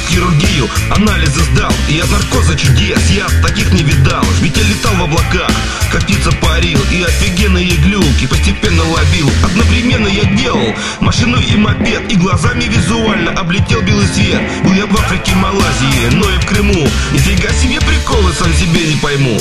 [0.00, 0.68] в хирургию.
[0.90, 3.10] Анализы сдал и от наркоза чудес.
[3.10, 5.50] Я таких не видал, ведь я летал в облаках.
[5.90, 12.16] Как птица парил и офигенные глюки Постепенно ловил, одновременно я делал Машину и мопед, и
[12.16, 17.52] глазами визуально Облетел белый свет, был я в Африке, Малайзии Но и в Крыму, нифига
[17.54, 19.40] себе приколы, сам себе не пойму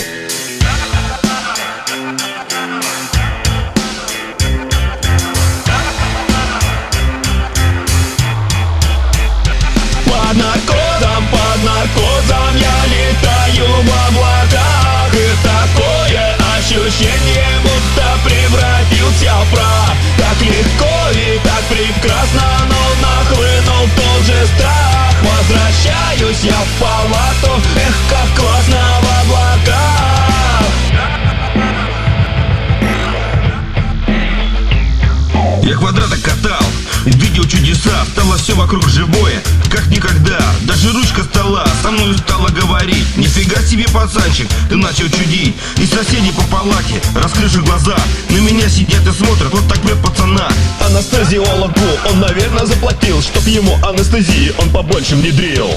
[35.70, 36.66] Я квадраты катал,
[37.06, 39.40] видел чудеса Стало все вокруг живое,
[39.70, 40.40] как никогда.
[40.62, 43.06] Даже ручка стола со мной стала говорить.
[43.16, 45.56] Нифига себе, пацанчик, ты начал чудить.
[45.78, 47.96] И соседи по палате, раскрывши глаза.
[48.32, 50.50] На меня сидят и смотрят, вот так прет пацана.
[50.88, 55.70] Анестезиологу он, наверное, заплатил Чтоб ему анестезии он побольше внедрил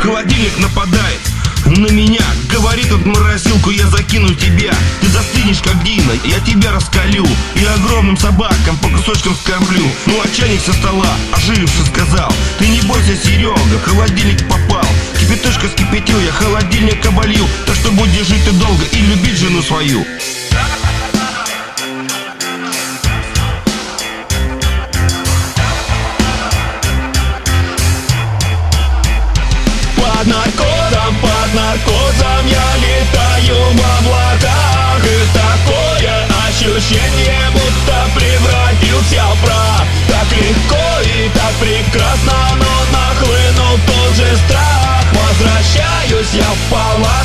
[0.00, 1.20] Холодильник нападает
[1.66, 2.24] на меня.
[2.50, 4.72] Говорит от морозилку я закину тебя.
[5.02, 7.26] Ты застынешь как Дина, я тебя раскалю.
[7.54, 9.84] И огромным собакам по кусочкам скормлю.
[10.06, 14.88] Ну а чайник со стола, оживший сказал Ты не бойся, Серега, холодильник попал.
[15.20, 17.46] Кипяточка скипятил, я холодильник оболью.
[17.66, 20.06] Так что будешь жить ты долго и любить жену свою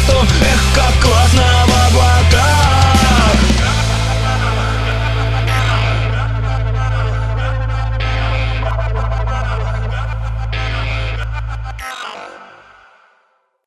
[0.08, 1.05] то Эх, как